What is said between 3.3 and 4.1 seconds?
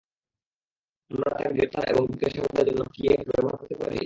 ব্যবহার করতে পারি?